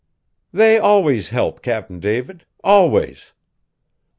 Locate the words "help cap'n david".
1.29-2.47